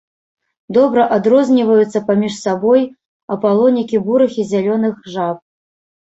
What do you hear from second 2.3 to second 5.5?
сабой апалонікі бурых і зялёных жаб.